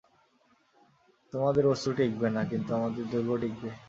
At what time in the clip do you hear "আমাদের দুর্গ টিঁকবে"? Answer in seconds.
2.77-3.69